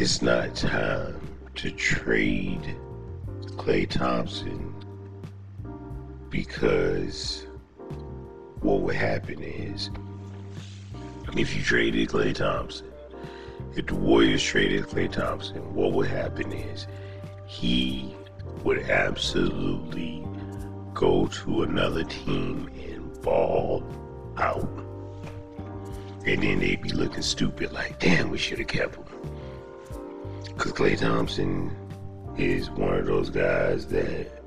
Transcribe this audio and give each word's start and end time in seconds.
it's 0.00 0.22
not 0.22 0.54
time 0.54 1.20
to 1.56 1.72
trade 1.72 2.76
Klay 3.56 3.88
Thompson 3.88 4.72
because 6.30 7.46
what 8.60 8.82
would 8.82 8.94
happen 8.94 9.42
is 9.42 9.90
if 11.36 11.56
you 11.56 11.62
traded 11.64 12.10
Klay 12.10 12.32
Thompson, 12.32 12.86
if 13.74 13.86
the 13.86 13.96
Warriors 13.96 14.40
traded 14.40 14.84
Klay 14.84 15.10
Thompson, 15.10 15.74
what 15.74 15.92
would 15.92 16.06
happen 16.08 16.52
is 16.52 16.86
he 17.46 18.14
would 18.62 18.88
absolutely 18.88 20.24
go 20.94 21.26
to 21.26 21.62
another 21.64 22.04
team 22.04 22.70
and 22.88 23.20
ball 23.22 23.82
out. 24.36 24.68
And 26.24 26.40
then 26.40 26.60
they'd 26.60 26.82
be 26.82 26.92
looking 26.92 27.22
stupid 27.22 27.72
like, 27.72 27.98
damn, 27.98 28.30
we 28.30 28.38
should 28.38 28.60
have 28.60 28.68
kept 28.68 28.94
him. 28.94 29.07
Because 30.58 30.72
Klay 30.72 30.98
Thompson 30.98 31.70
is 32.36 32.68
one 32.68 32.92
of 32.94 33.06
those 33.06 33.30
guys 33.30 33.86
that 33.86 34.42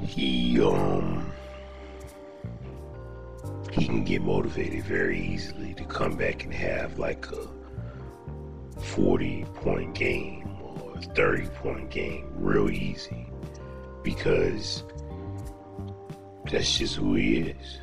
he 0.00 0.58
um 0.62 1.30
he 3.70 3.84
can 3.84 4.02
get 4.02 4.22
motivated 4.22 4.82
very 4.84 5.20
easily 5.20 5.74
to 5.74 5.84
come 5.84 6.16
back 6.16 6.44
and 6.44 6.54
have 6.54 6.98
like 6.98 7.26
a 7.32 8.80
40 8.80 9.44
point 9.56 9.94
game 9.94 10.56
or 10.62 10.98
30 11.14 11.46
point 11.48 11.90
game 11.90 12.26
real 12.36 12.70
easy 12.70 13.26
because 14.02 14.84
that's 16.50 16.78
just 16.78 16.96
who 16.96 17.14
he 17.14 17.40
is. 17.40 17.80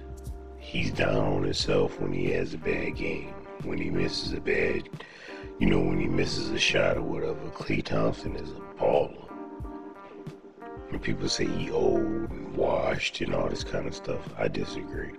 He's 0.57 0.89
down 0.89 1.17
on 1.17 1.43
himself 1.43 1.99
when 1.99 2.13
he 2.13 2.31
has 2.31 2.55
a 2.55 2.57
bad 2.57 2.95
game, 2.95 3.35
when 3.63 3.77
he 3.77 3.91
misses 3.91 4.33
a 4.33 4.41
bad, 4.41 4.89
you 5.61 5.67
know, 5.67 5.79
when 5.79 6.01
he 6.01 6.07
misses 6.07 6.49
a 6.49 6.59
shot 6.59 6.97
or 6.97 7.03
whatever. 7.03 7.39
Klay 7.51 7.81
Thompson 7.81 8.35
is 8.35 8.49
a 8.49 8.81
baller. 8.81 9.29
And 10.89 11.01
people 11.01 11.29
say 11.29 11.45
he 11.45 11.71
old 11.71 12.01
and 12.01 12.53
washed 12.53 13.21
and 13.21 13.33
all 13.33 13.47
this 13.47 13.63
kind 13.63 13.87
of 13.87 13.95
stuff. 13.95 14.27
I 14.37 14.49
disagree 14.49 15.13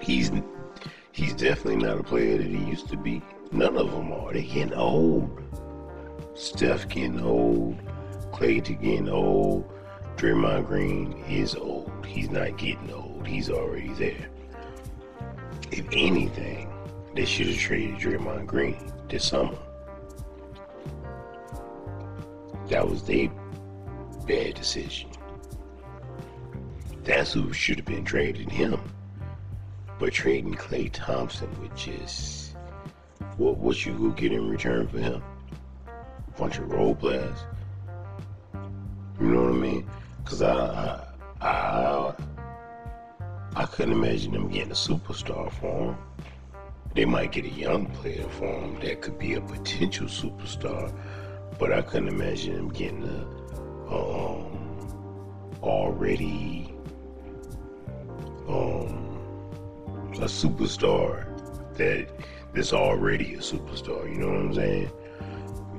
he's 0.00 0.30
he's 1.12 1.34
definitely 1.34 1.76
not 1.76 1.98
a 1.98 2.02
player 2.02 2.38
that 2.38 2.46
he 2.46 2.58
used 2.64 2.88
to 2.88 2.96
be. 2.96 3.22
None 3.52 3.76
of 3.76 3.90
them 3.90 4.12
are. 4.12 4.32
They 4.32 4.42
getting 4.42 4.74
old. 4.74 5.42
Steph 6.34 6.88
getting 6.88 7.20
old. 7.20 7.78
Klay 8.32 8.62
to 8.64 8.74
getting 8.74 9.08
old. 9.08 9.70
Draymond 10.16 10.66
Green 10.66 11.12
is 11.28 11.54
old. 11.54 11.90
He's 12.06 12.30
not 12.30 12.56
getting 12.56 12.92
old. 12.92 13.26
He's 13.26 13.50
already 13.50 13.92
there. 13.94 14.28
If 15.70 15.86
anything, 15.92 16.72
they 17.14 17.24
should 17.24 17.48
have 17.48 17.58
traded 17.58 17.96
Draymond 17.96 18.46
Green 18.46 18.76
this 19.08 19.24
summer. 19.24 19.58
That 22.68 22.88
was 22.88 23.02
their 23.02 23.28
bad 24.26 24.54
decision. 24.54 25.10
That's 27.02 27.32
who 27.32 27.52
should 27.52 27.78
have 27.78 27.86
been 27.86 28.04
trading 28.04 28.48
him. 28.48 28.80
But 29.98 30.12
trading 30.12 30.54
Klay 30.54 30.90
Thompson 30.92 31.48
which 31.60 31.88
is 31.88 32.54
what 33.36 33.58
what 33.58 33.84
you 33.84 33.92
go 33.94 34.10
get 34.10 34.32
in 34.32 34.48
return 34.48 34.86
for 34.86 34.98
him? 34.98 35.22
A 35.88 36.38
Bunch 36.38 36.58
of 36.58 36.70
role 36.70 36.94
players. 36.94 37.38
You 39.20 39.26
know 39.26 39.42
what 39.42 39.52
I 39.52 39.56
mean? 39.56 39.90
Cause 40.24 40.42
I 40.42 41.04
I 41.40 41.46
I, 41.46 42.14
I 43.56 43.64
couldn't 43.66 43.94
imagine 43.94 44.32
them 44.32 44.48
getting 44.48 44.70
a 44.70 44.74
superstar 44.74 45.50
for 45.52 45.92
him. 45.92 45.96
They 46.94 47.04
might 47.04 47.30
get 47.30 47.44
a 47.44 47.50
young 47.50 47.86
player 47.86 48.28
for 48.30 48.46
him 48.46 48.80
that 48.80 49.00
could 49.00 49.18
be 49.18 49.34
a 49.34 49.40
potential 49.40 50.06
superstar, 50.06 50.92
but 51.58 51.72
I 51.72 51.82
couldn't 51.82 52.08
imagine 52.08 52.56
them 52.56 52.68
getting 52.68 53.04
a 53.04 53.40
um 53.94 55.58
already 55.62 56.74
um 58.48 59.10
a 60.14 60.24
superstar 60.24 61.26
that 61.76 62.08
that's 62.54 62.72
already 62.72 63.34
a 63.34 63.38
superstar. 63.38 64.10
You 64.10 64.18
know 64.18 64.28
what 64.28 64.36
I'm 64.36 64.54
saying? 64.54 64.90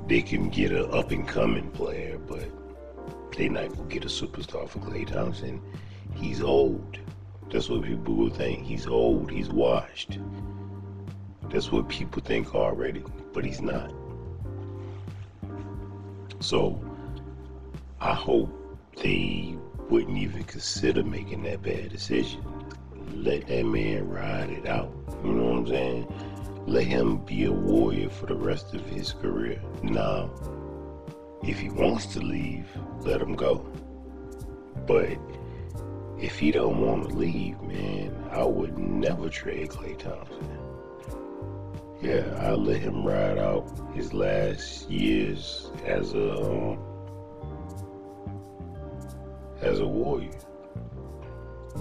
They 0.08 0.22
can 0.22 0.48
get 0.48 0.72
an 0.72 0.90
up 0.92 1.10
and 1.10 1.28
coming 1.28 1.70
player, 1.70 2.18
but 2.18 2.48
they 3.36 3.48
not 3.48 3.68
gonna 3.68 3.88
get 3.88 4.04
a 4.04 4.08
superstar 4.08 4.68
for 4.68 4.78
Klay 4.78 5.06
Thompson. 5.06 5.60
He's 6.14 6.42
old. 6.42 6.98
That's 7.50 7.68
what 7.68 7.82
people 7.82 8.14
will 8.14 8.30
think. 8.30 8.64
He's 8.64 8.86
old. 8.86 9.30
He's 9.30 9.50
washed. 9.50 10.18
That's 11.52 11.70
what 11.70 11.88
people 11.88 12.22
think 12.22 12.54
already, 12.54 13.04
but 13.32 13.44
he's 13.44 13.60
not. 13.60 13.92
So 16.40 16.82
I 18.00 18.14
hope 18.14 18.50
they 19.02 19.56
wouldn't 19.88 20.18
even 20.18 20.42
consider 20.44 21.04
making 21.04 21.44
that 21.44 21.62
bad 21.62 21.90
decision 21.90 22.42
let 23.14 23.46
that 23.46 23.64
man 23.64 24.08
ride 24.08 24.50
it 24.50 24.66
out. 24.66 24.92
You 25.24 25.32
know 25.32 25.44
what 25.44 25.58
I'm 25.58 25.66
saying? 25.66 26.12
Let 26.66 26.84
him 26.84 27.18
be 27.18 27.44
a 27.44 27.52
warrior 27.52 28.08
for 28.08 28.26
the 28.26 28.34
rest 28.34 28.74
of 28.74 28.84
his 28.86 29.12
career. 29.12 29.60
Now, 29.82 30.30
if 31.42 31.58
he 31.58 31.68
wants 31.68 32.06
to 32.14 32.20
leave, 32.20 32.66
let 33.00 33.20
him 33.20 33.34
go. 33.34 33.66
But 34.86 35.18
if 36.18 36.38
he 36.38 36.52
don't 36.52 36.80
want 36.80 37.08
to 37.08 37.14
leave, 37.14 37.60
man, 37.62 38.14
I 38.30 38.44
would 38.44 38.78
never 38.78 39.28
trade 39.28 39.68
Klay 39.70 39.98
Thompson. 39.98 40.61
Yeah, 42.02 42.36
I 42.40 42.50
let 42.50 42.80
him 42.80 43.04
ride 43.04 43.38
out 43.38 43.64
his 43.94 44.12
last 44.12 44.90
years 44.90 45.70
as 45.86 46.14
a 46.14 46.32
um, 46.36 46.78
as 49.60 49.78
a 49.78 49.86
warrior. 49.86 50.32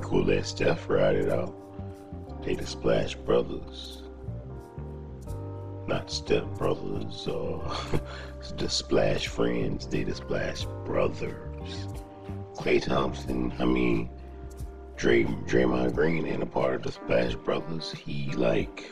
Cool 0.02 0.26
let 0.26 0.46
Steph 0.46 0.88
ride 0.88 1.16
it 1.16 1.32
out. 1.32 1.56
They 2.44 2.54
the 2.54 2.68
Splash 2.68 3.16
Brothers. 3.16 4.04
Not 5.88 6.12
Step 6.12 6.46
Brothers 6.56 7.28
or 7.28 7.76
the 8.58 8.70
Splash 8.70 9.28
Friends. 9.28 9.88
They 9.88 10.04
the 10.04 10.14
Splash 10.14 10.66
Brothers. 10.86 11.88
Klay 12.54 12.80
Thompson, 12.80 13.52
I 13.58 13.66
mean, 13.66 14.08
Dray, 14.98 15.24
Draymond 15.24 15.96
Green 15.96 16.28
ain't 16.28 16.44
a 16.44 16.46
part 16.46 16.76
of 16.76 16.84
the 16.84 16.92
Splash 16.92 17.34
Brothers. 17.34 17.92
He 17.92 18.32
like, 18.34 18.92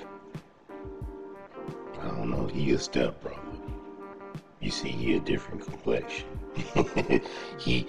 He 2.51 2.71
a 2.71 2.79
step 2.79 3.21
brother. 3.21 3.39
You 4.59 4.71
see, 4.71 4.89
he 4.89 5.15
a 5.15 5.19
different 5.19 5.65
complexion. 5.65 6.27
he, 7.59 7.87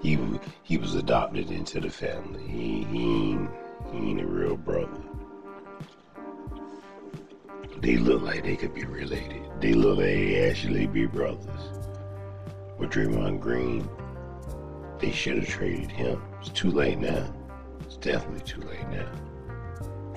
he 0.00 0.18
he 0.62 0.78
was 0.78 0.94
adopted 0.94 1.50
into 1.50 1.80
the 1.80 1.90
family. 1.90 2.42
He 2.46 2.84
he 2.84 3.32
ain't, 3.32 3.50
he 3.92 3.98
ain't 3.98 4.20
a 4.20 4.26
real 4.26 4.56
brother. 4.56 5.00
They 7.80 7.96
look 7.96 8.22
like 8.22 8.42
they 8.42 8.56
could 8.56 8.74
be 8.74 8.84
related. 8.84 9.42
They 9.60 9.72
look 9.72 9.98
like 9.98 10.06
they 10.06 10.50
actually 10.50 10.86
be 10.86 11.06
brothers. 11.06 11.70
With 12.76 12.90
Draymond 12.90 13.40
Green, 13.40 13.88
they 14.98 15.12
should 15.12 15.38
have 15.38 15.48
traded 15.48 15.90
him. 15.90 16.20
It's 16.40 16.50
too 16.50 16.70
late 16.70 16.98
now. 16.98 17.32
It's 17.82 17.96
definitely 17.96 18.40
too 18.40 18.62
late 18.62 18.88
now. 18.88 19.10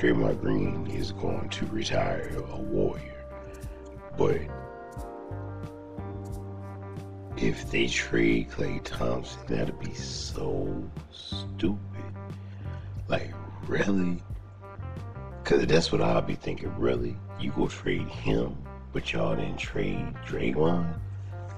Draymond 0.01 0.41
Green 0.41 0.87
is 0.87 1.11
going 1.11 1.47
to 1.49 1.65
retire 1.67 2.35
a 2.49 2.57
warrior. 2.57 3.23
But 4.17 4.39
if 7.37 7.69
they 7.69 7.85
trade 7.85 8.49
Klay 8.49 8.83
Thompson, 8.83 9.41
that'd 9.47 9.79
be 9.79 9.93
so 9.93 10.83
stupid. 11.11 11.77
Like, 13.09 13.31
really? 13.67 14.23
Because 15.43 15.67
that's 15.67 15.91
what 15.91 16.01
I'll 16.01 16.23
be 16.23 16.33
thinking, 16.33 16.75
really? 16.79 17.15
You 17.39 17.51
go 17.51 17.67
trade 17.67 18.07
him, 18.07 18.57
but 18.93 19.13
y'all 19.13 19.35
didn't 19.35 19.57
trade 19.57 20.15
Draymond? 20.25 20.95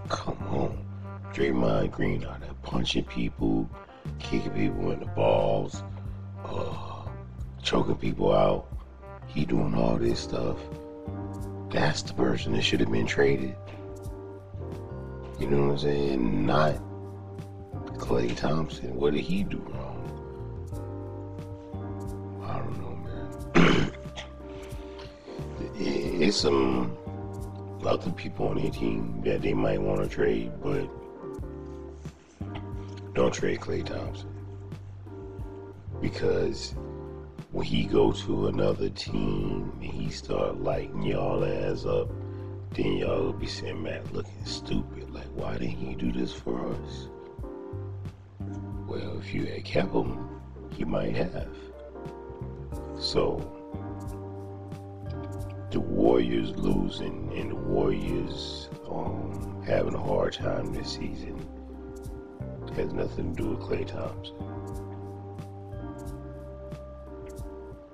Come 0.09 0.43
on. 0.49 0.85
Draymond 1.33 1.91
Green 1.91 2.25
out 2.25 2.41
there 2.41 2.49
punching 2.61 3.05
people, 3.05 3.69
kicking 4.19 4.51
people 4.51 4.91
in 4.91 4.99
the 4.99 5.05
balls, 5.05 5.81
uh, 6.43 6.92
choking 7.63 7.95
people 7.95 8.33
out. 8.33 8.67
He 9.27 9.45
doing 9.45 9.73
all 9.73 9.95
this 9.95 10.19
stuff. 10.19 10.57
That's 11.71 12.01
the 12.03 12.13
person 12.13 12.53
that 12.53 12.61
should 12.61 12.81
have 12.81 12.91
been 12.91 13.07
traded. 13.07 13.55
You 15.39 15.47
know 15.47 15.67
what 15.67 15.71
I'm 15.71 15.77
saying? 15.79 16.45
Not 16.45 16.75
Klay 17.97 18.35
Thompson. 18.35 18.95
What 18.95 19.13
did 19.13 19.21
he 19.21 19.43
do 19.43 19.57
wrong? 19.57 19.99
I 22.43 22.59
don't 22.59 22.79
know, 22.81 22.95
man. 23.55 23.91
it's 26.21 26.37
some 26.37 26.95
other 27.85 28.11
people 28.11 28.49
on 28.49 28.57
their 28.61 28.71
team 28.71 29.21
that 29.25 29.41
they 29.41 29.53
might 29.53 29.81
want 29.81 30.01
to 30.03 30.07
trade, 30.07 30.51
but 30.61 30.87
don't 33.13 33.33
trade 33.33 33.59
Klay 33.59 33.85
Thompson 33.85 34.29
because 36.01 36.75
when 37.53 37.67
he 37.67 37.85
go 37.85 38.11
to 38.11 38.47
another 38.47 38.89
team 38.89 39.71
and 39.79 39.91
he 39.91 40.09
start 40.09 40.59
lighting 40.61 41.03
y'all 41.03 41.45
ass 41.45 41.85
up, 41.85 42.09
then 42.71 42.93
y'all 42.93 43.25
will 43.25 43.33
be 43.33 43.45
saying, 43.45 43.81
Matt 43.83 44.11
looking 44.11 44.43
stupid. 44.43 45.13
Like, 45.13 45.27
why 45.35 45.53
didn't 45.53 45.77
he 45.77 45.93
do 45.93 46.11
this 46.11 46.33
for 46.33 46.67
us? 46.71 47.09
Well, 48.87 49.19
if 49.19 49.31
you 49.35 49.45
had 49.45 49.63
kept 49.63 49.93
him, 49.93 50.41
he 50.75 50.83
might 50.83 51.15
have. 51.15 51.55
So, 52.97 53.37
the 55.69 55.79
Warriors 55.79 56.57
losing 56.57 57.31
and 57.37 57.51
the 57.51 57.55
Warriors 57.55 58.69
um, 58.89 59.63
having 59.63 59.93
a 59.93 60.01
hard 60.01 60.33
time 60.33 60.73
this 60.73 60.93
season 60.93 61.39
has 62.75 62.93
nothing 62.93 63.35
to 63.35 63.43
do 63.43 63.49
with 63.49 63.59
Klay 63.59 63.85
Thompson. 63.85 64.92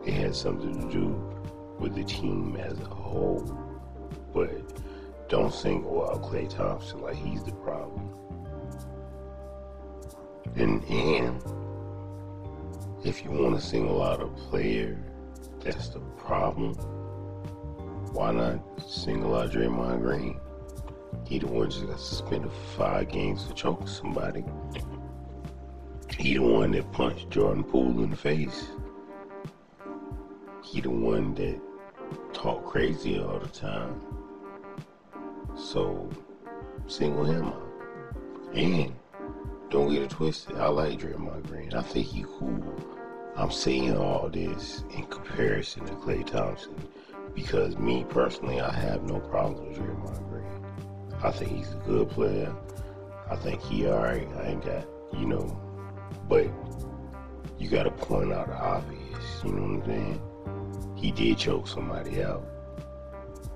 It 0.09 0.15
has 0.15 0.41
something 0.41 0.81
to 0.81 0.91
do 0.91 1.07
with 1.77 1.93
the 1.93 2.03
team 2.03 2.55
as 2.55 2.79
a 2.79 2.85
whole. 2.85 3.43
But 4.33 4.49
don't 5.29 5.53
single 5.53 6.01
out 6.01 6.15
oh, 6.15 6.27
Klay 6.27 6.49
Thompson 6.49 7.01
like 7.01 7.15
he's 7.15 7.43
the 7.43 7.51
problem. 7.51 8.09
And, 10.55 10.83
and 10.85 11.39
if 13.05 13.23
you 13.23 13.29
want 13.29 13.55
to 13.57 13.61
single 13.61 14.01
out 14.01 14.19
a 14.23 14.25
player 14.25 14.99
that's 15.59 15.89
the 15.89 15.99
problem, 16.17 16.73
why 18.11 18.31
not 18.31 18.81
single 18.89 19.35
out 19.35 19.51
Draymond 19.51 20.01
Green? 20.01 20.39
He 21.27 21.37
the 21.37 21.45
one 21.45 21.69
just 21.69 21.85
got 21.85 21.99
suspended 21.99 22.51
five 22.75 23.09
games 23.09 23.45
for 23.45 23.53
choking 23.53 23.85
somebody. 23.85 24.43
He 26.17 26.33
the 26.33 26.41
one 26.41 26.71
that 26.71 26.91
punched 26.93 27.29
Jordan 27.29 27.63
Poole 27.63 28.03
in 28.03 28.09
the 28.09 28.17
face. 28.17 28.69
He 30.71 30.81
the 30.81 30.89
one 30.91 31.33
that 31.33 31.59
talk 32.31 32.63
crazy 32.63 33.19
all 33.19 33.39
the 33.39 33.47
time. 33.47 33.99
So 35.55 36.07
single 36.85 37.25
him 37.25 37.45
out. 37.45 37.73
And 38.53 38.93
don't 39.71 39.91
get 39.91 40.03
it 40.03 40.11
twisted. 40.11 40.57
I 40.57 40.67
like 40.67 40.99
Draymond 40.99 41.47
Green. 41.47 41.73
I 41.73 41.81
think 41.81 42.05
he 42.05 42.23
cool. 42.23 42.63
I'm 43.35 43.51
saying 43.51 43.97
all 43.97 44.29
this 44.29 44.83
in 44.95 45.07
comparison 45.07 45.85
to 45.85 45.93
Klay 45.93 46.23
Thompson 46.23 46.75
because 47.33 47.75
me 47.77 48.05
personally, 48.07 48.61
I 48.61 48.71
have 48.71 49.01
no 49.01 49.19
problems 49.19 49.75
with 49.75 49.87
Draymond 49.87 50.29
Green. 50.29 50.65
I 51.23 51.31
think 51.31 51.51
he's 51.51 51.71
a 51.71 51.77
good 51.77 52.09
player. 52.11 52.55
I 53.27 53.35
think 53.37 53.59
he 53.63 53.87
alright. 53.87 54.27
I 54.37 54.49
ain't 54.49 54.63
got, 54.63 54.87
you 55.13 55.25
know, 55.25 55.59
but 56.27 56.45
you 57.57 57.69
got 57.69 57.83
to 57.83 57.91
point 57.91 58.31
out 58.31 58.49
the 58.49 58.55
obvious. 58.55 59.41
You 59.43 59.51
know 59.51 59.61
what 59.61 59.83
I'm 59.83 59.85
saying? 59.85 60.21
He 60.99 61.11
did 61.11 61.37
choke 61.37 61.65
somebody 61.65 62.21
out. 62.21 62.45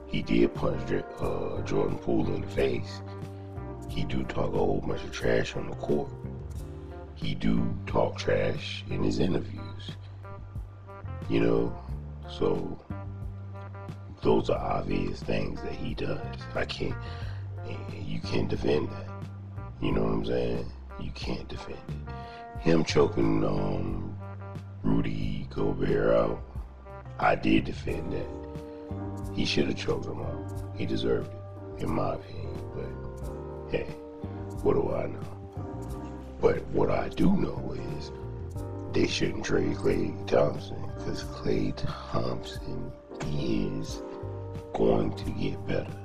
He 0.06 0.22
did 0.22 0.56
punch 0.56 0.90
uh, 1.20 1.62
Jordan 1.64 1.98
Poole 1.98 2.34
in 2.34 2.42
the 2.42 2.48
face. 2.48 3.02
He 3.90 4.06
do 4.06 4.24
talk 4.24 4.54
a 4.54 4.58
whole 4.58 4.80
bunch 4.80 5.04
of 5.04 5.12
trash 5.12 5.54
on 5.58 5.70
the 5.70 5.76
court. 5.76 6.08
He 7.16 7.36
do 7.36 7.76
talk 7.86 8.18
trash 8.18 8.86
in 8.90 9.04
his 9.04 9.20
interviews. 9.20 9.92
You 11.30 11.42
know, 11.42 11.78
so 12.30 12.80
those 14.22 14.50
are 14.50 14.78
obvious 14.78 15.22
things 15.22 15.62
that 15.64 15.74
he 15.74 15.94
does. 15.96 16.22
I 16.56 16.64
can't, 16.64 16.96
you 17.94 18.22
can't 18.22 18.48
defend 18.48 18.88
that. 18.90 19.10
You 19.82 19.92
know 19.92 20.04
what 20.04 20.14
I'm 20.14 20.26
saying? 20.26 20.72
You 20.98 21.12
can't 21.12 21.48
defend 21.50 21.78
it. 21.90 22.62
Him 22.62 22.86
choking 22.86 23.44
um, 23.44 24.18
Rudy 24.82 25.46
Gobert 25.50 26.16
out, 26.16 26.42
I 27.24 27.36
did 27.36 27.64
defend 27.64 28.12
that. 28.12 28.28
He 29.34 29.46
should 29.46 29.68
have 29.68 29.78
choked 29.78 30.08
him 30.08 30.20
out. 30.20 30.76
He 30.76 30.86
deserved 30.86 31.32
it, 31.32 31.84
in 31.84 31.90
my 31.90 32.16
opinion. 32.16 32.54
But 32.76 33.72
hey, 33.72 33.86
what 34.62 34.74
do 34.74 34.94
I 34.94 35.08
know? 35.08 35.22
But 36.42 36.68
what 36.68 36.90
I 36.90 37.08
do 37.08 37.32
know 37.38 37.78
is 37.98 38.12
they 38.92 39.08
shouldn't 39.08 39.46
trade 39.46 39.78
Klay 39.78 40.28
Thompson 40.28 40.76
because 40.98 41.24
Klay 41.24 41.74
Thompson 41.78 42.92
is 43.32 44.02
going 44.74 45.16
to 45.16 45.30
get 45.32 45.66
better. 45.66 45.96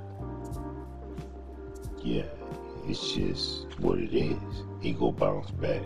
Yeah, 2.01 2.31
it's 2.87 3.11
just 3.11 3.77
what 3.81 3.99
it 3.99 4.13
is. 4.13 4.63
He 4.79 4.93
go 4.93 5.11
bounce 5.11 5.51
back. 5.51 5.83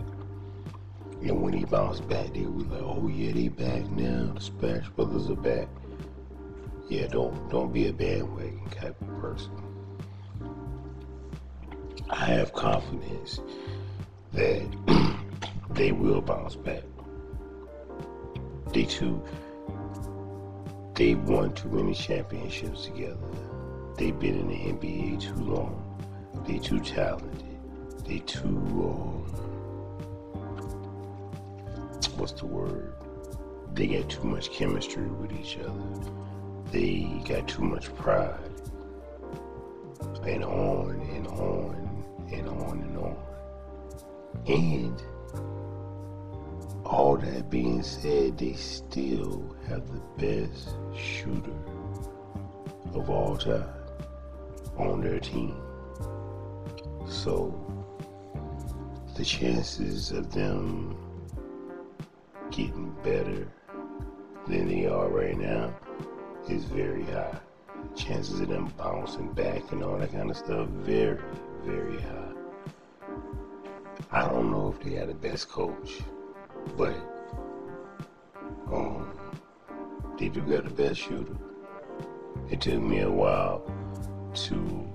And 1.22 1.42
when 1.42 1.52
he 1.52 1.64
bounced 1.64 2.06
back, 2.08 2.32
they 2.34 2.42
were 2.42 2.64
like, 2.64 2.82
"Oh 2.82 3.08
yeah, 3.08 3.32
they 3.32 3.48
back 3.48 3.88
now. 3.90 4.32
The 4.34 4.40
Splash 4.40 4.88
Brothers 4.90 5.30
are 5.30 5.36
back." 5.36 5.68
Yeah, 6.88 7.06
don't 7.06 7.50
don't 7.50 7.72
be 7.72 7.88
a 7.88 7.92
bandwagon 7.92 8.68
type 8.70 9.00
of 9.00 9.20
person. 9.20 9.52
I 12.10 12.26
have 12.26 12.52
confidence 12.52 13.40
that 14.32 14.66
they 15.70 15.92
will 15.92 16.20
bounce 16.20 16.56
back. 16.56 16.82
They 18.72 18.84
too 18.84 19.22
They've 20.94 21.20
won 21.28 21.52
too 21.54 21.70
many 21.70 21.92
championships 21.92 22.86
together. 22.86 23.18
They've 23.96 24.16
been 24.16 24.38
in 24.38 24.48
the 24.48 24.54
NBA 24.54 25.20
too 25.20 25.34
long. 25.42 25.80
They 26.46 26.58
too 26.58 26.78
talented. 26.78 27.58
They 28.06 28.20
too 28.20 28.46
um, 28.46 29.33
what's 32.10 32.32
the 32.32 32.46
word? 32.46 32.94
They 33.74 33.86
got 33.86 34.08
too 34.08 34.24
much 34.24 34.50
chemistry 34.52 35.06
with 35.06 35.32
each 35.32 35.58
other. 35.58 35.72
They 36.70 37.22
got 37.26 37.48
too 37.48 37.62
much 37.62 37.94
pride. 37.96 38.38
And 40.24 40.44
on 40.44 41.00
and 41.14 41.26
on 41.26 42.04
and 42.32 42.48
on 42.48 42.80
and 42.82 42.96
on. 42.98 43.16
And 44.46 45.02
all 46.84 47.16
that 47.16 47.50
being 47.50 47.82
said, 47.82 48.38
they 48.38 48.52
still 48.54 49.56
have 49.66 49.82
the 49.92 50.00
best 50.18 50.70
shooter 50.96 51.50
of 52.94 53.10
all 53.10 53.36
time 53.36 53.68
on 54.78 55.00
their 55.00 55.20
team. 55.20 55.56
So 57.08 57.60
the 59.16 59.24
chances 59.24 60.10
of 60.10 60.32
them 60.32 60.96
getting 62.54 62.94
better 63.02 63.48
than 64.46 64.68
they 64.68 64.86
are 64.86 65.08
right 65.08 65.36
now 65.36 65.74
is 66.48 66.64
very 66.64 67.02
high. 67.04 67.36
Chances 67.96 68.40
of 68.40 68.48
them 68.48 68.72
bouncing 68.76 69.32
back 69.32 69.72
and 69.72 69.82
all 69.82 69.98
that 69.98 70.12
kind 70.12 70.30
of 70.30 70.36
stuff, 70.36 70.68
very, 70.68 71.18
very 71.64 72.00
high. 72.00 72.32
I 74.12 74.28
don't 74.28 74.52
know 74.52 74.72
if 74.72 74.84
they 74.84 74.94
had 74.94 75.08
the 75.08 75.14
best 75.14 75.48
coach. 75.48 76.00
But 76.76 76.94
um, 78.72 79.10
they 80.16 80.28
do 80.28 80.40
got 80.40 80.64
the 80.64 80.70
best 80.70 81.00
shooter. 81.00 81.36
It 82.50 82.60
took 82.60 82.80
me 82.80 83.00
a 83.00 83.10
while 83.10 83.62
to 84.34 84.92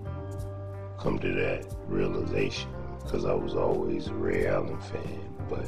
come 0.97 1.19
to 1.19 1.33
that 1.33 1.65
realization 1.87 2.69
because 3.03 3.25
I 3.25 3.33
was 3.33 3.55
always 3.55 4.07
a 4.07 4.13
Ray 4.13 4.47
Allen 4.47 4.79
fan, 4.79 5.35
but 5.49 5.67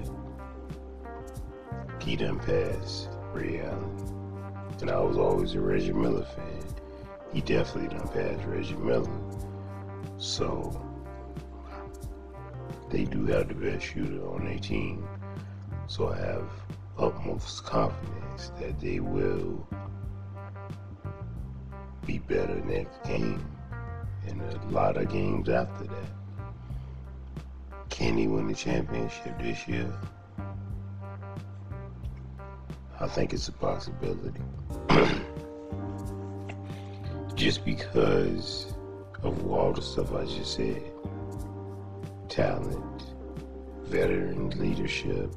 he 2.02 2.16
done 2.16 2.40
passed 2.40 3.10
Ray 3.34 3.62
Allen. 3.62 4.66
And 4.82 4.90
I 4.90 5.00
was 5.00 5.18
always 5.18 5.54
a 5.54 5.62
Reggie 5.62 5.94
Miller 5.94 6.26
fan. 6.26 6.64
He 7.32 7.42
definitely 7.42 7.96
done 7.96 8.08
passed 8.08 8.46
Reggie 8.46 8.76
Miller. 8.76 9.10
So 10.18 10.82
they 12.90 13.06
do 13.06 13.26
have 13.28 13.48
the 13.48 13.54
best 13.54 13.86
shooter 13.86 14.28
on 14.28 14.46
their 14.46 14.60
team. 14.60 15.08
So 15.88 16.10
I 16.10 16.18
have 16.18 16.50
utmost 16.98 17.64
confidence 17.66 18.52
that 18.60 18.80
they 18.80 19.00
will 19.00 19.68
be 22.06 22.18
better 22.20 22.56
next 22.66 23.04
game 23.04 23.46
and 24.28 24.42
a 24.42 24.68
lot 24.70 24.98
of 24.98 25.10
games 25.10 25.50
after 25.50 25.86
that. 25.86 26.10
Can 27.90 28.18
he 28.18 28.28
win 28.28 28.48
the 28.48 28.56
championship 28.56 29.38
this 29.40 29.68
year? 29.68 29.92
I 33.02 33.08
think 33.08 33.34
it's 33.34 33.48
a 33.48 33.52
possibility. 33.52 34.40
just 37.36 37.66
because 37.66 38.76
of 39.24 39.52
all 39.52 39.74
the 39.74 39.82
stuff 39.82 40.14
I 40.14 40.26
just 40.26 40.54
said 40.54 40.84
talent, 42.30 43.04
veteran 43.86 44.52
leadership, 44.52 45.34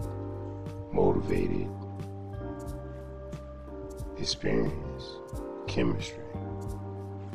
motivated, 0.92 1.70
experience, 4.18 5.16
chemistry. 5.66 6.22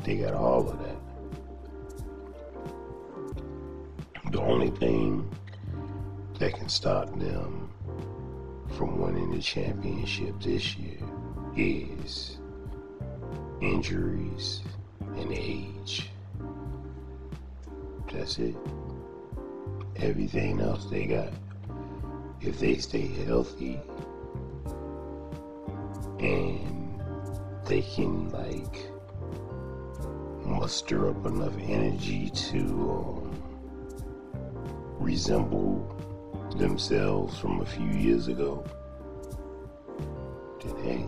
They 0.04 0.18
got 0.18 0.34
all 0.34 0.68
of 0.68 0.78
that. 0.78 0.96
The 4.30 4.40
only 4.40 4.70
thing 4.70 5.28
that 6.38 6.54
can 6.54 6.68
stop 6.68 7.18
them 7.18 7.72
from 8.70 8.98
winning 8.98 9.30
the 9.30 9.40
championship 9.40 10.40
this 10.40 10.76
year 10.76 10.98
is 11.56 12.38
injuries 13.60 14.62
and 15.16 15.32
age. 15.32 16.10
That's 18.12 18.38
it. 18.38 18.56
Everything 19.96 20.60
else 20.60 20.86
they 20.86 21.06
got. 21.06 21.32
If 22.40 22.58
they 22.58 22.76
stay 22.76 23.06
healthy 23.06 23.78
and 26.18 27.00
they 27.66 27.82
can 27.82 28.30
like 28.30 28.90
muster 30.44 31.08
up 31.08 31.26
enough 31.26 31.56
energy 31.58 32.30
to 32.30 32.58
um, 32.58 33.42
resemble 34.98 35.99
themselves 36.56 37.38
from 37.38 37.60
a 37.60 37.66
few 37.66 37.88
years 37.88 38.28
ago, 38.28 38.64
then 40.64 40.76
hey, 40.84 41.06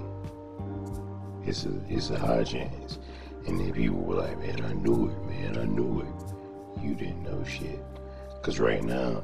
it's 1.49 1.64
a 1.64 1.72
it's 1.88 2.11
a 2.11 2.18
high 2.18 2.44
chance. 2.44 2.99
And 3.46 3.58
then 3.58 3.72
people 3.72 3.99
were 3.99 4.16
like, 4.16 4.38
man, 4.38 4.64
I 4.64 4.72
knew 4.72 5.08
it, 5.08 5.25
man, 5.25 5.58
I 5.58 5.64
knew 5.64 6.00
it. 6.00 6.82
You 6.82 6.94
didn't 6.94 7.25
know 7.25 7.42
shit. 7.44 7.80
Cause 8.42 8.58
right 8.58 8.82
now, 8.82 9.22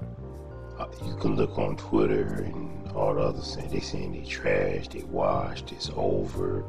uh, 0.78 0.86
you 1.04 1.14
can 1.16 1.36
look 1.36 1.58
on 1.58 1.76
Twitter 1.76 2.42
and 2.44 2.90
all 2.92 3.14
the 3.14 3.20
other 3.20 3.40
things. 3.40 3.72
They 3.72 3.80
saying 3.80 4.12
they 4.12 4.20
trashed, 4.20 4.92
they 4.92 5.04
washed, 5.04 5.72
it's 5.72 5.90
over, 5.96 6.64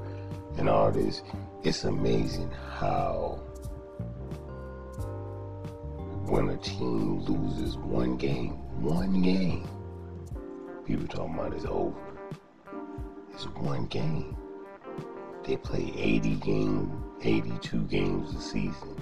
and 0.58 0.70
all 0.70 0.91
this. 0.91 1.22
It's 1.63 1.84
amazing 1.84 2.51
how 2.51 3.39
when 6.29 6.50
a 6.50 6.57
team 6.57 7.19
loses 7.21 7.75
one 7.77 8.15
game, 8.15 8.51
one 8.83 9.19
game, 9.24 9.67
people 10.86 11.07
talking 11.07 11.33
about 11.33 11.53
it's 11.55 11.65
over. 11.65 11.98
It's 13.33 13.45
one 13.48 13.88
game. 13.88 14.38
They 15.43 15.57
play 15.57 15.91
80 15.95 16.36
game, 16.36 17.03
82 17.24 17.81
games 17.86 18.36
a 18.36 18.41
season, 18.41 18.95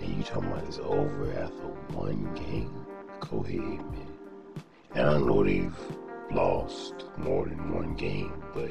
and 0.00 0.16
you 0.16 0.22
talking 0.22 0.48
about 0.48 0.64
it's 0.64 0.78
over 0.78 1.32
after 1.32 1.66
one 1.96 2.32
game. 2.34 2.86
Go 3.18 3.38
ahead, 3.38 3.58
man. 3.60 4.06
And 4.94 5.08
I 5.08 5.18
know 5.18 5.42
they've 5.42 5.76
lost 6.30 7.06
more 7.16 7.46
than 7.46 7.74
one 7.74 7.94
game, 7.96 8.32
but 8.54 8.70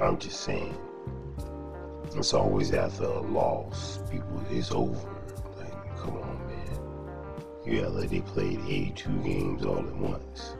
I'm 0.00 0.18
just 0.18 0.40
saying, 0.40 0.76
it's 2.16 2.34
always 2.34 2.72
after 2.72 3.04
a 3.04 3.20
loss. 3.20 4.00
People, 4.10 4.44
it's 4.50 4.72
over. 4.72 5.11
Come 6.02 6.16
on, 6.16 6.46
man. 6.48 7.94
Like 7.94 8.10
they 8.10 8.20
played 8.20 8.58
82 8.66 9.08
games 9.22 9.64
all 9.64 9.78
at 9.78 9.96
once. 9.96 10.56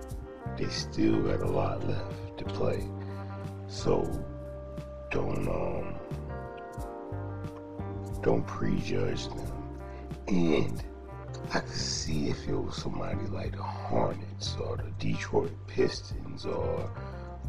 They 0.56 0.68
still 0.68 1.20
got 1.20 1.40
a 1.40 1.50
lot 1.50 1.84
left 1.88 2.38
to 2.38 2.44
play. 2.44 2.86
So 3.66 4.02
don't 5.10 5.48
um 5.48 5.94
don't 8.22 8.46
prejudge 8.46 9.26
them. 9.26 9.52
And 10.28 10.84
I 11.52 11.58
could 11.58 11.70
see 11.70 12.28
if 12.28 12.46
it 12.46 12.54
was 12.54 12.76
somebody 12.76 13.26
like 13.26 13.52
the 13.56 13.62
Hornets 13.62 14.56
or 14.60 14.76
the 14.76 14.92
Detroit 15.00 15.52
Pistons 15.66 16.46
or 16.46 16.88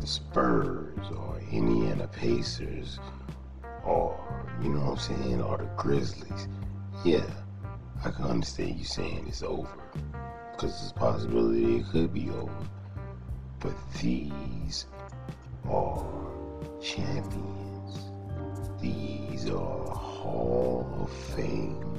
the 0.01 0.07
Spurs 0.07 1.07
or 1.15 1.39
Indiana 1.51 2.07
Pacers 2.07 2.99
or 3.85 4.17
you 4.61 4.69
know 4.69 4.79
what 4.79 4.91
I'm 4.91 4.97
saying, 4.97 5.41
or 5.41 5.57
the 5.57 5.69
Grizzlies. 5.77 6.47
Yeah, 7.03 7.25
I 8.05 8.11
can 8.11 8.25
understand 8.25 8.77
you 8.77 8.83
saying 8.83 9.25
it's 9.29 9.43
over. 9.43 9.69
Because 10.51 10.77
there's 10.77 10.91
a 10.91 10.93
possibility 10.93 11.77
it 11.77 11.87
could 11.87 12.13
be 12.13 12.29
over. 12.31 12.51
But 13.61 13.73
these 14.01 14.87
are 15.69 16.05
champions. 16.81 18.11
These 18.81 19.49
are 19.49 19.87
Hall 19.87 20.85
of 20.99 21.13
Fame 21.33 21.97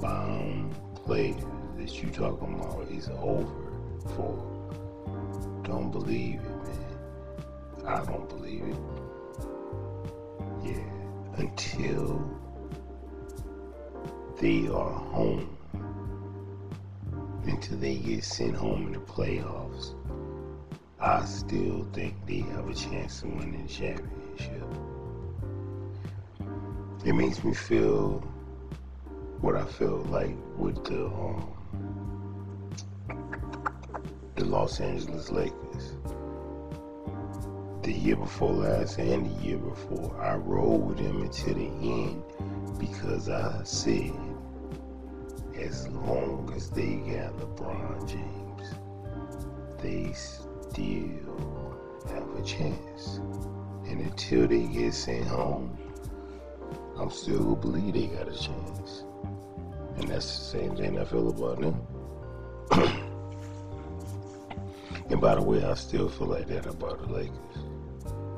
bound 0.00 0.74
players 0.96 1.44
that 1.76 2.02
you 2.02 2.10
talking 2.10 2.58
about 2.58 2.90
is 2.90 3.08
over 3.08 3.70
for. 4.16 5.62
Don't 5.62 5.92
believe 5.92 6.40
it, 6.40 6.64
man. 6.64 7.86
I 7.86 8.04
don't 8.04 8.28
believe 8.28 8.64
it. 8.64 8.76
Yeah, 10.64 11.40
until 11.40 12.36
they 14.38 14.68
are 14.68 14.90
home, 14.90 15.56
until 17.44 17.78
they 17.78 17.96
get 17.96 18.22
sent 18.22 18.54
home 18.54 18.88
in 18.88 18.92
the 18.92 18.98
playoffs, 18.98 19.94
I 21.00 21.24
still 21.24 21.86
think 21.92 22.14
they 22.26 22.40
have 22.40 22.68
a 22.68 22.74
chance 22.74 23.20
to 23.20 23.28
win 23.28 23.62
the 23.62 23.72
championship. 23.72 24.64
It 27.04 27.14
makes 27.14 27.42
me 27.44 27.54
feel 27.54 28.18
what 29.40 29.56
I 29.56 29.64
felt 29.64 30.06
like 30.06 30.36
with 30.56 30.84
the 30.84 31.06
um, 31.06 31.52
the 34.34 34.44
Los 34.44 34.80
Angeles 34.80 35.30
Lakers. 35.30 35.94
The 37.82 37.92
year 37.92 38.16
before 38.16 38.52
last 38.52 38.98
and 38.98 39.24
the 39.24 39.42
year 39.44 39.58
before, 39.58 40.20
I 40.20 40.34
rode 40.34 40.88
with 40.88 40.98
them 40.98 41.22
until 41.22 41.54
the 41.54 41.66
end 41.66 42.22
because 42.78 43.28
I 43.28 43.62
said, 43.62 44.12
as 45.66 45.88
long 45.88 46.52
as 46.54 46.70
they 46.70 46.94
got 46.96 47.36
LeBron 47.38 48.08
James, 48.08 48.74
they 49.82 50.12
still 50.12 51.74
have 52.08 52.28
a 52.38 52.42
chance. 52.42 53.18
And 53.88 54.00
until 54.00 54.46
they 54.46 54.68
get 54.68 54.94
sent 54.94 55.26
home, 55.26 55.76
I'm 56.96 57.10
still 57.10 57.42
gonna 57.42 57.56
believe 57.56 57.94
they 57.94 58.06
got 58.06 58.28
a 58.28 58.38
chance. 58.38 59.02
And 59.96 60.06
that's 60.08 60.38
the 60.38 60.44
same 60.58 60.76
thing 60.76 61.00
I 61.00 61.04
feel 61.04 61.30
about 61.30 61.60
them. 61.60 61.84
and 65.10 65.20
by 65.20 65.34
the 65.34 65.42
way, 65.42 65.64
I 65.64 65.74
still 65.74 66.08
feel 66.08 66.28
like 66.28 66.46
that 66.46 66.66
about 66.66 67.00
the 67.00 67.08
Lakers. 67.12 67.56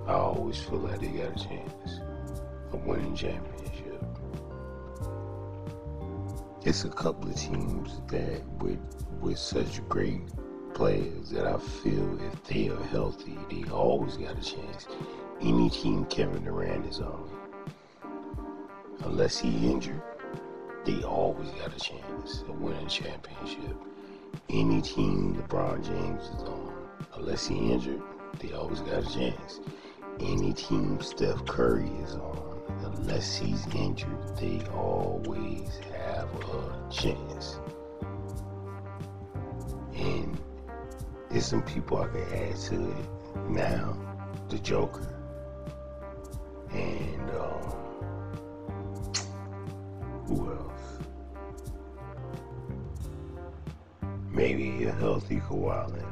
I 0.07 0.15
always 0.15 0.59
feel 0.59 0.79
like 0.79 1.01
they 1.01 1.09
got 1.09 1.39
a 1.39 1.45
chance 1.45 2.01
of 2.73 2.87
winning 2.87 3.15
championship. 3.15 3.48
It's 6.65 6.85
a 6.85 6.89
couple 6.89 7.31
of 7.31 7.37
teams 7.37 8.01
that 8.09 8.45
with 8.61 8.81
with 9.21 9.39
such 9.39 9.81
great 9.89 10.23
players 10.75 11.31
that 11.31 11.47
I 11.47 11.57
feel 11.57 12.21
if 12.21 12.45
they 12.45 12.69
are 12.69 12.83
healthy, 12.85 13.39
they 13.49 13.71
always 13.71 14.17
got 14.17 14.37
a 14.37 14.43
chance. 14.43 14.89
Any 15.41 15.71
team 15.71 16.05
Kevin 16.07 16.43
Durant 16.45 16.85
is 16.87 16.99
on, 16.99 17.31
unless 19.05 19.39
he 19.39 19.71
injured, 19.71 20.03
they 20.85 21.01
always 21.05 21.49
got 21.51 21.77
a 21.77 21.79
chance 21.79 22.43
of 22.43 22.61
winning 22.61 22.87
a 22.87 22.91
championship. 22.91 23.77
Any 24.49 24.83
team 24.83 25.37
LeBron 25.37 25.85
James 25.87 26.25
is 26.25 26.43
on, 26.43 26.73
unless 27.15 27.47
he 27.47 27.73
injured, 27.73 28.03
they 28.41 28.53
always 28.53 28.81
got 28.81 29.05
a 29.09 29.15
chance. 29.15 29.61
Any 30.19 30.53
team 30.53 31.01
Steph 31.03 31.45
Curry 31.47 31.91
is 32.03 32.17
on, 32.17 32.61
unless 32.85 33.37
he's 33.37 33.65
injured, 33.75 34.37
they 34.37 34.61
always 34.75 35.71
a 36.35 36.91
chance. 36.91 37.59
And 39.95 40.39
there's 41.31 41.47
some 41.47 41.63
people 41.63 41.99
I 41.99 42.09
can 42.09 42.23
add 42.33 42.57
to 42.57 42.91
it 42.91 43.07
now. 43.51 43.97
The 44.49 44.59
Joker. 44.59 45.15
And 46.71 47.31
um, 47.31 47.73
who 50.27 50.53
else? 50.53 50.99
Maybe 54.31 54.85
a 54.85 54.93
healthy 54.93 55.41
Leonard. 55.51 56.05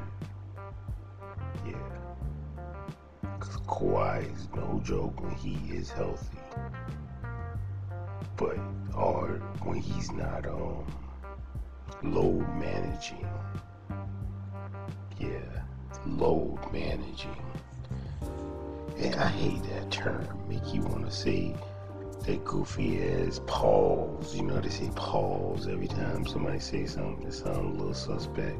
Yeah. 1.66 1.74
Because 3.20 3.56
Kawhi 3.66 4.34
is 4.34 4.48
no 4.54 4.80
joke 4.84 5.20
when 5.22 5.34
he 5.34 5.54
is 5.74 5.90
healthy. 5.90 6.38
But, 8.36 8.58
or 8.96 9.40
when 9.62 9.80
he's 9.80 10.10
not 10.12 10.46
um, 10.46 10.86
load 12.02 12.48
managing. 12.56 13.26
Yeah, 15.18 15.62
load 16.06 16.58
managing. 16.72 17.36
And 18.98 19.14
I 19.16 19.28
hate 19.28 19.62
that 19.64 19.90
term. 19.90 20.26
Make 20.48 20.72
you 20.72 20.82
want 20.82 21.04
to 21.04 21.12
say 21.12 21.54
that 22.24 22.44
goofy 22.44 23.02
ass 23.04 23.40
pause. 23.46 24.34
You 24.34 24.42
know, 24.44 24.60
they 24.60 24.70
say 24.70 24.90
pause 24.94 25.68
every 25.68 25.88
time 25.88 26.26
somebody 26.26 26.58
says 26.58 26.92
something 26.92 27.24
that 27.24 27.34
sounds 27.34 27.76
a 27.76 27.78
little 27.78 27.94
suspect. 27.94 28.58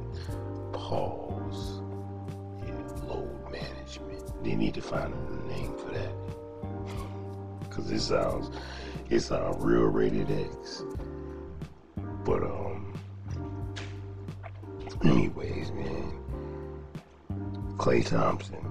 Pause. 0.73 1.81
Load 3.07 3.51
management. 3.51 4.45
They 4.45 4.55
need 4.55 4.75
to 4.75 4.83
find 4.83 5.13
a 5.15 5.49
name 5.49 5.77
for 5.77 5.91
that. 5.93 7.71
Cause 7.71 7.91
it 7.91 8.01
sounds, 8.01 8.51
it 9.11 9.31
a 9.31 9.55
real 9.59 9.85
rated 9.85 10.31
X. 10.31 10.83
But 12.25 12.43
um, 12.43 12.99
anyways, 15.05 15.71
man, 15.73 16.13
Klay 17.77 18.05
Thompson, 18.05 18.67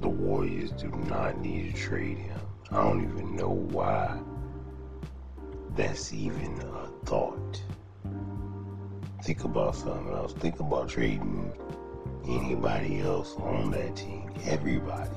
the 0.00 0.08
Warriors 0.08 0.72
do 0.72 0.88
not 1.08 1.38
need 1.40 1.74
to 1.74 1.80
trade 1.80 2.18
him. 2.18 2.40
I 2.70 2.82
don't 2.82 3.04
even 3.04 3.36
know 3.36 3.50
why 3.50 4.18
that's 5.76 6.12
even 6.12 6.60
a 6.60 7.06
thought. 7.06 7.62
Think 9.22 9.44
about 9.44 9.76
something 9.76 10.12
else. 10.12 10.32
Think 10.34 10.60
about 10.60 10.88
trading 10.88 11.52
anybody 12.26 13.00
else 13.00 13.34
on 13.36 13.70
that 13.70 13.96
team. 13.96 14.30
Everybody 14.44 15.10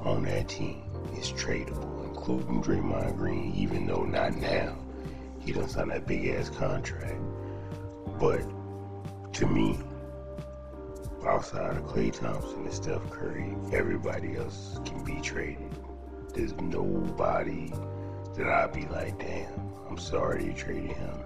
on 0.00 0.24
that 0.24 0.48
team 0.48 0.82
is 1.16 1.32
tradable, 1.32 1.95
including 2.28 2.62
Draymond 2.62 3.16
Green, 3.16 3.54
even 3.54 3.86
though 3.86 4.04
not 4.04 4.36
now. 4.36 4.76
He 5.40 5.52
doesn't 5.52 5.70
sign 5.70 5.88
that 5.88 6.06
big 6.06 6.26
ass 6.26 6.48
contract. 6.48 7.20
But 8.18 8.42
to 9.34 9.46
me, 9.46 9.78
outside 11.24 11.76
of 11.76 11.84
Klay 11.84 12.12
Thompson 12.12 12.64
and 12.64 12.72
Steph 12.72 13.08
Curry, 13.10 13.54
everybody 13.72 14.36
else 14.36 14.80
can 14.84 15.04
be 15.04 15.20
traded. 15.20 15.70
There's 16.34 16.54
nobody 16.54 17.72
that 18.36 18.48
I'd 18.48 18.72
be 18.72 18.86
like, 18.86 19.18
damn, 19.18 19.72
I'm 19.88 19.98
sorry 19.98 20.46
you 20.46 20.52
traded 20.52 20.92
him. 20.92 21.20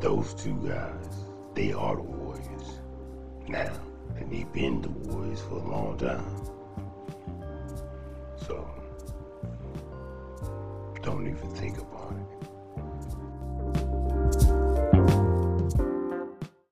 Those 0.00 0.32
two 0.34 0.56
guys, 0.66 1.24
they 1.54 1.72
are 1.72 1.96
the 1.96 2.02
Warriors. 2.02 2.80
Now, 3.46 3.78
and 4.16 4.32
they've 4.32 4.50
been 4.52 4.80
the 4.80 4.88
Warriors 4.88 5.42
for 5.42 5.56
a 5.56 5.68
long 5.68 5.98
time. 5.98 6.24
So, 8.46 8.68
don't 11.06 11.28
even 11.28 11.48
think 11.50 11.78
about 11.78 11.92
it. 11.92 11.95